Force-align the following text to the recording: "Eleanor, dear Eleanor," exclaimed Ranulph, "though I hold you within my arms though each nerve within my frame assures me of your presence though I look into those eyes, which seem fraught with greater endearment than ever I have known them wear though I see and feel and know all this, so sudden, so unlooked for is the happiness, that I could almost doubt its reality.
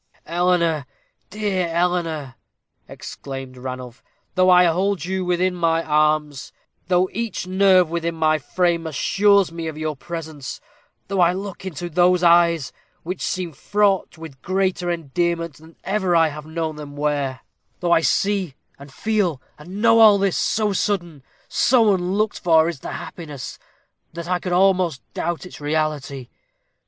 "Eleanor, 0.25 0.87
dear 1.29 1.67
Eleanor," 1.67 2.33
exclaimed 2.87 3.55
Ranulph, 3.55 4.01
"though 4.33 4.49
I 4.49 4.65
hold 4.65 5.05
you 5.05 5.23
within 5.23 5.53
my 5.53 5.83
arms 5.83 6.51
though 6.87 7.07
each 7.13 7.45
nerve 7.45 7.91
within 7.91 8.15
my 8.15 8.39
frame 8.39 8.87
assures 8.87 9.51
me 9.51 9.67
of 9.67 9.77
your 9.77 9.95
presence 9.95 10.59
though 11.07 11.21
I 11.21 11.33
look 11.33 11.65
into 11.65 11.87
those 11.87 12.23
eyes, 12.23 12.73
which 13.03 13.21
seem 13.21 13.51
fraught 13.53 14.17
with 14.17 14.41
greater 14.41 14.89
endearment 14.89 15.57
than 15.57 15.75
ever 15.83 16.15
I 16.15 16.29
have 16.29 16.47
known 16.47 16.77
them 16.77 16.95
wear 16.97 17.41
though 17.79 17.91
I 17.91 18.01
see 18.01 18.55
and 18.79 18.91
feel 18.91 19.39
and 19.59 19.83
know 19.83 19.99
all 19.99 20.17
this, 20.17 20.35
so 20.35 20.73
sudden, 20.73 21.21
so 21.47 21.93
unlooked 21.93 22.39
for 22.39 22.67
is 22.67 22.79
the 22.79 22.93
happiness, 22.93 23.59
that 24.13 24.27
I 24.27 24.39
could 24.39 24.51
almost 24.51 25.03
doubt 25.13 25.45
its 25.45 25.61
reality. 25.61 26.29